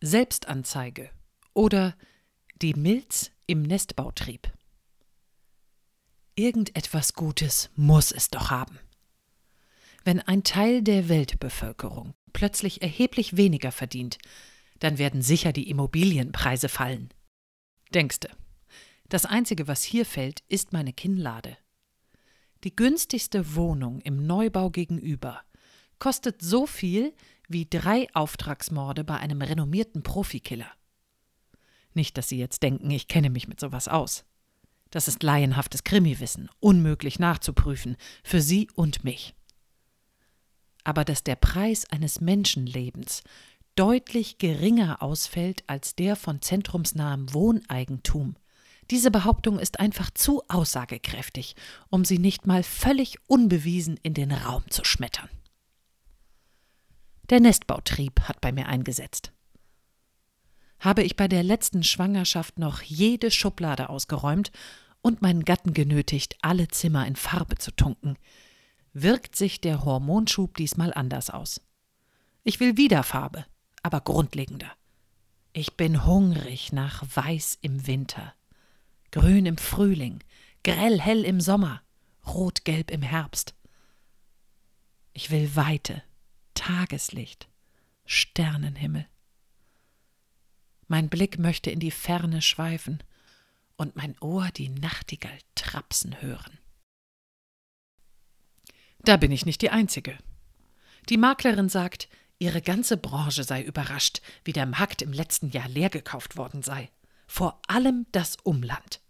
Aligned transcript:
Selbstanzeige 0.00 1.10
oder 1.54 1.96
die 2.60 2.74
Milz 2.74 3.30
im 3.46 3.62
Nestbautrieb. 3.62 4.52
Irgendetwas 6.34 7.14
Gutes 7.14 7.70
muss 7.76 8.12
es 8.12 8.28
doch 8.28 8.50
haben. 8.50 8.78
Wenn 10.04 10.20
ein 10.20 10.44
Teil 10.44 10.82
der 10.82 11.08
Weltbevölkerung 11.08 12.14
plötzlich 12.32 12.82
erheblich 12.82 13.38
weniger 13.38 13.72
verdient, 13.72 14.18
dann 14.78 14.98
werden 14.98 15.22
sicher 15.22 15.52
die 15.52 15.70
Immobilienpreise 15.70 16.68
fallen. 16.68 17.08
Denkste, 17.94 18.28
das 19.08 19.24
Einzige, 19.24 19.66
was 19.66 19.82
hier 19.82 20.04
fällt, 20.04 20.42
ist 20.48 20.72
meine 20.72 20.92
Kinnlade. 20.92 21.56
Die 22.64 22.76
günstigste 22.76 23.54
Wohnung 23.54 24.00
im 24.02 24.26
Neubau 24.26 24.70
gegenüber 24.70 25.42
kostet 25.98 26.42
so 26.42 26.66
viel 26.66 27.14
wie 27.48 27.66
drei 27.68 28.08
Auftragsmorde 28.14 29.04
bei 29.04 29.16
einem 29.16 29.42
renommierten 29.42 30.02
Profikiller. 30.02 30.70
Nicht, 31.94 32.18
dass 32.18 32.28
Sie 32.28 32.38
jetzt 32.38 32.62
denken, 32.62 32.90
ich 32.90 33.08
kenne 33.08 33.30
mich 33.30 33.48
mit 33.48 33.60
sowas 33.60 33.88
aus. 33.88 34.24
Das 34.90 35.08
ist 35.08 35.22
laienhaftes 35.22 35.84
Krimiwissen, 35.84 36.48
unmöglich 36.60 37.18
nachzuprüfen, 37.18 37.96
für 38.22 38.40
Sie 38.40 38.68
und 38.74 39.04
mich. 39.04 39.34
Aber 40.84 41.04
dass 41.04 41.24
der 41.24 41.36
Preis 41.36 41.84
eines 41.90 42.20
Menschenlebens 42.20 43.22
deutlich 43.74 44.38
geringer 44.38 45.02
ausfällt 45.02 45.64
als 45.66 45.94
der 45.96 46.16
von 46.16 46.40
zentrumsnahem 46.40 47.32
Wohneigentum, 47.34 48.36
diese 48.90 49.10
Behauptung 49.10 49.58
ist 49.58 49.80
einfach 49.80 50.10
zu 50.10 50.42
aussagekräftig, 50.48 51.56
um 51.88 52.04
sie 52.04 52.18
nicht 52.18 52.46
mal 52.46 52.62
völlig 52.62 53.18
unbewiesen 53.26 53.98
in 54.02 54.14
den 54.14 54.30
Raum 54.30 54.62
zu 54.70 54.84
schmettern. 54.84 55.28
Der 57.30 57.40
Nestbautrieb 57.40 58.20
hat 58.22 58.40
bei 58.40 58.52
mir 58.52 58.68
eingesetzt. 58.68 59.32
Habe 60.78 61.02
ich 61.02 61.16
bei 61.16 61.26
der 61.26 61.42
letzten 61.42 61.82
Schwangerschaft 61.82 62.58
noch 62.58 62.82
jede 62.82 63.30
Schublade 63.30 63.88
ausgeräumt 63.88 64.52
und 65.02 65.22
meinen 65.22 65.44
Gatten 65.44 65.72
genötigt, 65.72 66.36
alle 66.42 66.68
Zimmer 66.68 67.06
in 67.06 67.16
Farbe 67.16 67.56
zu 67.56 67.70
tunken, 67.72 68.16
wirkt 68.92 69.36
sich 69.36 69.60
der 69.60 69.84
Hormonschub 69.84 70.56
diesmal 70.56 70.92
anders 70.94 71.30
aus. 71.30 71.60
Ich 72.44 72.60
will 72.60 72.76
wieder 72.76 73.02
Farbe, 73.02 73.44
aber 73.82 74.00
grundlegender. 74.00 74.70
Ich 75.52 75.76
bin 75.76 76.04
hungrig 76.04 76.72
nach 76.72 77.02
Weiß 77.14 77.58
im 77.60 77.86
Winter, 77.86 78.34
Grün 79.10 79.46
im 79.46 79.58
Frühling, 79.58 80.22
grellhell 80.62 81.24
im 81.24 81.40
Sommer, 81.40 81.82
rot-gelb 82.26 82.90
im 82.90 83.02
Herbst. 83.02 83.54
Ich 85.12 85.30
will 85.30 85.56
Weite, 85.56 86.02
Tageslicht, 86.56 87.48
Sternenhimmel. 88.06 89.06
Mein 90.88 91.08
Blick 91.08 91.38
möchte 91.38 91.70
in 91.70 91.78
die 91.78 91.92
Ferne 91.92 92.42
schweifen 92.42 93.04
und 93.76 93.94
mein 93.94 94.18
Ohr 94.20 94.48
die 94.56 94.70
Nachtigall 94.70 95.38
trapsen 95.54 96.20
hören. 96.20 96.58
Da 98.98 99.16
bin 99.16 99.30
ich 99.30 99.46
nicht 99.46 99.62
die 99.62 99.70
Einzige. 99.70 100.18
Die 101.08 101.18
Maklerin 101.18 101.68
sagt, 101.68 102.08
ihre 102.38 102.62
ganze 102.62 102.96
Branche 102.96 103.44
sei 103.44 103.62
überrascht, 103.62 104.20
wie 104.44 104.52
der 104.52 104.66
Markt 104.66 105.02
im 105.02 105.12
letzten 105.12 105.50
Jahr 105.50 105.68
leer 105.68 105.90
gekauft 105.90 106.36
worden 106.36 106.62
sei. 106.62 106.90
Vor 107.28 107.60
allem 107.68 108.06
das 108.12 108.36
Umland. 108.42 109.00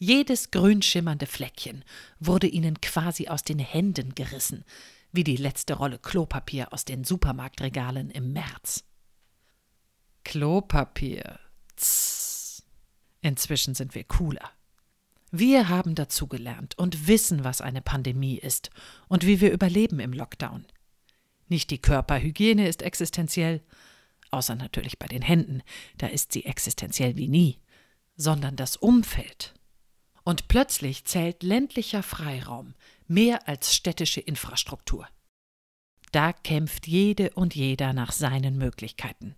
Jedes 0.00 0.50
grün 0.50 0.82
schimmernde 0.82 1.26
Fleckchen 1.26 1.84
wurde 2.20 2.46
ihnen 2.46 2.80
quasi 2.80 3.28
aus 3.28 3.44
den 3.44 3.58
Händen 3.58 4.14
gerissen, 4.14 4.64
wie 5.12 5.24
die 5.24 5.36
letzte 5.36 5.74
Rolle 5.74 5.98
Klopapier 5.98 6.72
aus 6.72 6.84
den 6.84 7.04
Supermarktregalen 7.04 8.10
im 8.10 8.32
März. 8.32 8.84
Klopapier. 10.24 11.38
Tss. 11.76 12.64
Inzwischen 13.20 13.74
sind 13.74 13.94
wir 13.94 14.04
cooler. 14.04 14.50
Wir 15.30 15.68
haben 15.68 15.94
dazugelernt 15.94 16.76
und 16.76 17.06
wissen, 17.06 17.44
was 17.44 17.60
eine 17.60 17.80
Pandemie 17.80 18.36
ist 18.36 18.70
und 19.08 19.26
wie 19.26 19.40
wir 19.40 19.52
überleben 19.52 20.00
im 20.00 20.12
Lockdown. 20.12 20.66
Nicht 21.48 21.70
die 21.70 21.80
Körperhygiene 21.80 22.68
ist 22.68 22.82
existenziell, 22.82 23.62
außer 24.30 24.54
natürlich 24.54 24.98
bei 24.98 25.06
den 25.06 25.22
Händen, 25.22 25.62
da 25.98 26.06
ist 26.06 26.32
sie 26.32 26.44
existenziell 26.44 27.16
wie 27.16 27.28
nie, 27.28 27.60
sondern 28.16 28.56
das 28.56 28.76
Umfeld. 28.76 29.54
Und 30.24 30.48
plötzlich 30.48 31.04
zählt 31.04 31.42
ländlicher 31.42 32.02
Freiraum 32.02 32.74
mehr 33.12 33.48
als 33.48 33.74
städtische 33.74 34.20
Infrastruktur. 34.20 35.06
Da 36.12 36.32
kämpft 36.32 36.86
jede 36.86 37.30
und 37.30 37.54
jeder 37.54 37.92
nach 37.92 38.12
seinen 38.12 38.58
Möglichkeiten. 38.58 39.34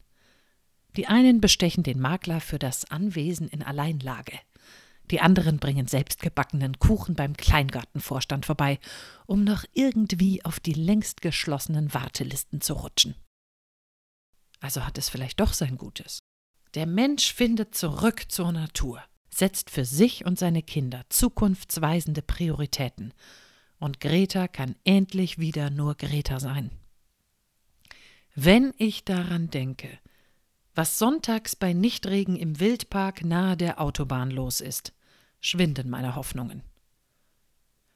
Die 0.96 1.06
einen 1.06 1.40
bestechen 1.40 1.82
den 1.82 2.00
Makler 2.00 2.40
für 2.40 2.58
das 2.58 2.90
Anwesen 2.90 3.48
in 3.48 3.62
Alleinlage. 3.62 4.38
Die 5.10 5.20
anderen 5.20 5.58
bringen 5.58 5.86
selbstgebackenen 5.86 6.78
Kuchen 6.78 7.14
beim 7.14 7.36
Kleingartenvorstand 7.36 8.46
vorbei, 8.46 8.78
um 9.26 9.44
noch 9.44 9.64
irgendwie 9.72 10.44
auf 10.44 10.60
die 10.60 10.72
längst 10.72 11.20
geschlossenen 11.20 11.92
Wartelisten 11.92 12.60
zu 12.60 12.74
rutschen. 12.74 13.14
Also 14.60 14.86
hat 14.86 14.96
es 14.96 15.08
vielleicht 15.08 15.40
doch 15.40 15.52
sein 15.52 15.76
Gutes. 15.76 16.20
Der 16.74 16.86
Mensch 16.86 17.34
findet 17.34 17.74
zurück 17.74 18.24
zur 18.28 18.50
Natur, 18.50 19.02
setzt 19.30 19.68
für 19.68 19.84
sich 19.84 20.24
und 20.24 20.38
seine 20.38 20.62
Kinder 20.62 21.02
zukunftsweisende 21.10 22.22
Prioritäten 22.22 23.12
und 23.78 24.00
Greta 24.00 24.48
kann 24.48 24.76
endlich 24.84 25.38
wieder 25.38 25.70
nur 25.70 25.94
Greta 25.94 26.40
sein. 26.40 26.70
Wenn 28.34 28.72
ich 28.78 29.04
daran 29.04 29.50
denke, 29.50 29.88
was 30.74 30.98
sonntags 30.98 31.54
bei 31.54 31.72
Nichtregen 31.72 32.36
im 32.36 32.58
Wildpark 32.58 33.24
nahe 33.24 33.56
der 33.56 33.80
Autobahn 33.80 34.30
los 34.30 34.60
ist, 34.60 34.92
schwinden 35.40 35.88
meine 35.88 36.16
Hoffnungen. 36.16 36.62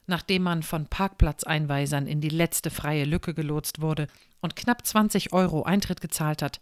Nachdem 0.07 0.43
man 0.43 0.63
von 0.63 0.87
Parkplatzeinweisern 0.87 2.07
in 2.07 2.21
die 2.21 2.29
letzte 2.29 2.71
freie 2.71 3.05
Lücke 3.05 3.35
gelotst 3.35 3.81
wurde 3.81 4.07
und 4.41 4.57
knapp 4.57 4.87
20 4.87 5.33
Euro 5.33 5.65
Eintritt 5.65 6.01
gezahlt 6.01 6.41
hat, 6.41 6.61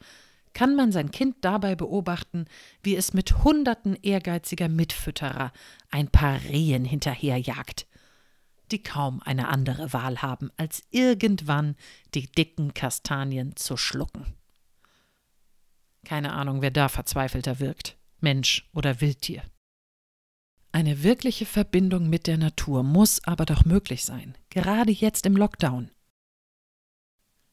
kann 0.53 0.75
man 0.75 0.91
sein 0.91 1.10
Kind 1.10 1.37
dabei 1.43 1.77
beobachten, 1.77 2.47
wie 2.83 2.97
es 2.97 3.12
mit 3.12 3.44
Hunderten 3.44 3.94
ehrgeiziger 4.03 4.69
Mitfütterer 4.69 5.53
ein 5.91 6.09
paar 6.09 6.41
Rehen 6.44 6.87
hinterherjagt, 6.87 7.87
die 8.72 8.82
kaum 8.82 9.22
eine 9.22 9.49
andere 9.49 9.93
Wahl 9.93 10.22
haben, 10.22 10.50
als 10.56 10.82
irgendwann 10.91 11.77
die 12.15 12.31
dicken 12.31 12.75
Kastanien 12.75 13.56
zu 13.56 13.77
schlucken. 13.77 14.34
Keine 16.04 16.32
Ahnung, 16.32 16.62
wer 16.62 16.71
da 16.71 16.88
verzweifelter 16.88 17.59
wirkt, 17.59 17.97
Mensch 18.21 18.69
oder 18.72 19.00
Wildtier. 19.00 19.43
Eine 20.72 21.03
wirkliche 21.03 21.47
Verbindung 21.47 22.10
mit 22.10 22.27
der 22.27 22.38
Natur 22.38 22.82
muss 22.82 23.25
aber 23.25 23.47
doch 23.47 23.65
möglich 23.65 24.04
sein, 24.04 24.37
gerade 24.50 24.93
jetzt 24.93 25.27
im 25.27 25.37
Lockdown. 25.37 25.91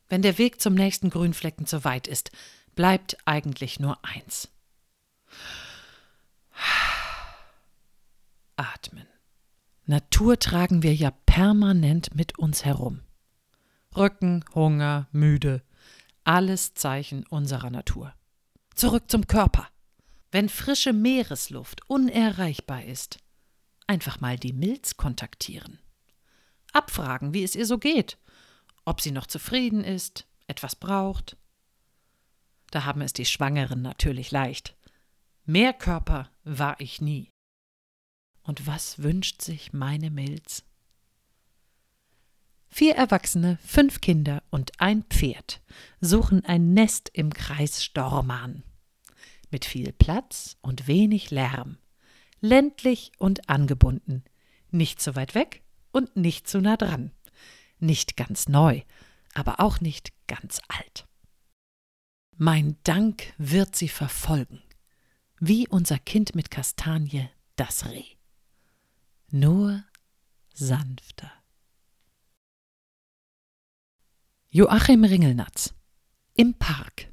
Wenn 0.09 0.21
der 0.21 0.37
Weg 0.37 0.61
zum 0.61 0.73
nächsten 0.73 1.09
Grünflecken 1.09 1.65
zu 1.65 1.83
weit 1.83 2.07
ist, 2.07 2.31
bleibt 2.75 3.17
eigentlich 3.25 3.79
nur 3.79 4.03
eins. 4.03 4.49
Atmen. 8.55 9.12
Natur 9.85 10.39
tragen 10.39 10.81
wir 10.81 10.95
ja 10.95 11.11
permanent 11.25 12.15
mit 12.15 12.39
uns 12.39 12.63
herum. 12.63 13.01
Rücken, 13.95 14.45
Hunger, 14.55 15.07
müde, 15.11 15.61
alles 16.23 16.73
Zeichen 16.73 17.25
unserer 17.27 17.69
Natur. 17.69 18.13
Zurück 18.75 19.11
zum 19.11 19.27
Körper. 19.27 19.67
Wenn 20.31 20.47
frische 20.47 20.93
Meeresluft 20.93 21.81
unerreichbar 21.89 22.85
ist, 22.85 23.17
einfach 23.85 24.21
mal 24.21 24.37
die 24.37 24.53
Milz 24.53 24.95
kontaktieren. 24.95 25.79
Abfragen, 26.71 27.33
wie 27.33 27.43
es 27.43 27.55
ihr 27.55 27.65
so 27.65 27.77
geht, 27.77 28.17
ob 28.85 29.01
sie 29.01 29.11
noch 29.11 29.27
zufrieden 29.27 29.83
ist, 29.83 30.25
etwas 30.47 30.75
braucht. 30.75 31.37
Da 32.71 32.85
haben 32.85 33.01
es 33.01 33.13
die 33.13 33.25
Schwangeren 33.25 33.81
natürlich 33.81 34.31
leicht. 34.31 34.75
Mehr 35.45 35.73
Körper 35.73 36.31
war 36.45 36.79
ich 36.79 37.01
nie. 37.01 37.32
Und 38.43 38.67
was 38.67 38.99
wünscht 38.99 39.41
sich 39.41 39.73
meine 39.73 40.11
Milz? 40.11 40.63
Vier 42.67 42.95
Erwachsene, 42.95 43.59
fünf 43.63 44.01
Kinder 44.01 44.41
und 44.49 44.79
ein 44.79 45.03
Pferd 45.03 45.61
suchen 46.01 46.43
ein 46.43 46.73
Nest 46.73 47.09
im 47.13 47.31
Kreis 47.31 47.83
Stormarn. 47.83 48.63
Mit 49.51 49.63
viel 49.63 49.93
Platz 49.93 50.57
und 50.61 50.87
wenig 50.87 51.29
Lärm. 51.29 51.77
Ländlich 52.41 53.11
und 53.19 53.47
angebunden. 53.47 54.23
Nicht 54.71 55.01
zu 55.01 55.15
weit 55.15 55.35
weg 55.35 55.61
und 55.91 56.15
nicht 56.15 56.47
zu 56.47 56.61
nah 56.61 56.75
dran. 56.75 57.11
Nicht 57.79 58.17
ganz 58.17 58.49
neu, 58.49 58.81
aber 59.35 59.59
auch 59.59 59.79
nicht 59.79 60.11
ganz 60.27 60.59
alt. 60.67 61.05
Mein 62.35 62.77
Dank 62.83 63.33
wird 63.37 63.75
sie 63.75 63.87
verfolgen, 63.87 64.63
wie 65.39 65.67
unser 65.67 65.99
Kind 65.99 66.33
mit 66.33 66.49
Kastanie 66.49 67.29
das 67.55 67.85
Reh. 67.85 68.15
Nur 69.35 69.83
sanfter. 70.53 71.31
Joachim 74.51 75.03
Ringelnatz 75.03 75.73
Im 76.35 76.53
Park 76.53 77.11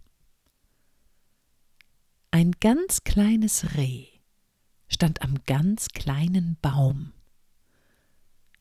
Ein 2.31 2.51
ganz 2.61 3.05
kleines 3.05 3.75
Reh 3.75 4.07
stand 4.89 5.23
am 5.23 5.43
ganz 5.47 5.89
kleinen 5.89 6.59
Baum, 6.61 7.15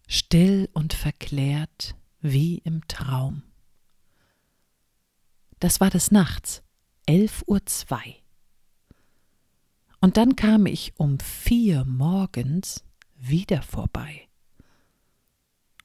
still 0.08 0.70
und 0.72 0.94
verklärt 0.94 1.98
wie 2.22 2.60
im 2.60 2.88
Traum. 2.88 3.44
Das 5.60 5.82
war 5.82 5.90
des 5.90 6.12
Nachts, 6.12 6.64
elf 7.06 7.44
Uhr 7.46 7.66
zwei. 7.66 8.24
Und 10.00 10.16
dann 10.16 10.38
kam 10.38 10.66
ich 10.66 10.98
um 10.98 11.20
vier 11.20 11.84
morgens 11.84 12.86
wieder 13.20 13.62
vorbei. 13.62 14.28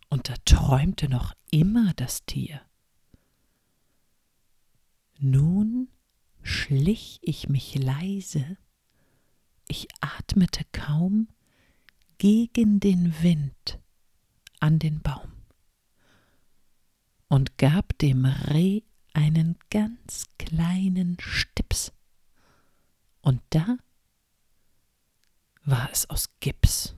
Und 0.08 0.28
da 0.28 0.34
träumte 0.44 1.08
noch 1.08 1.34
immer 1.50 1.92
das 1.94 2.24
Tier. 2.24 2.60
Nun 5.18 5.88
schlich 6.42 7.18
ich 7.22 7.48
mich 7.48 7.74
leise, 7.74 8.56
ich 9.66 9.88
atmete 10.00 10.64
kaum 10.72 11.28
gegen 12.18 12.80
den 12.80 13.22
Wind 13.22 13.80
an 14.60 14.78
den 14.78 15.00
Baum 15.02 15.32
und 17.28 17.58
gab 17.58 17.98
dem 17.98 18.24
Reh 18.24 18.82
einen 19.12 19.56
ganz 19.70 20.26
kleinen 20.38 21.16
Stips. 21.20 21.92
Und 23.22 23.40
da 23.50 23.78
war 25.64 25.90
es 25.90 26.08
aus 26.10 26.28
Gips. 26.40 26.94